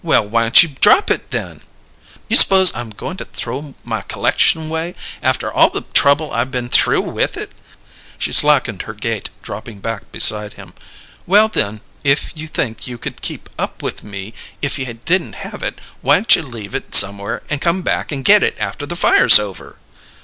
[0.00, 1.60] "Well, why'n't you drop it, then?"
[2.28, 6.68] "You s'pose I'm goin' to throw my c'lection away after all the trouble I been
[6.68, 7.50] through with it?"
[8.16, 10.72] She slackened her gait, dropping back beside him.
[11.26, 15.64] "Well, then, if you think you could keep up with me if you didn't have
[15.64, 19.40] it, why'n't you leave it somewhere, and come back and get it after the fire's
[19.40, 19.78] over?"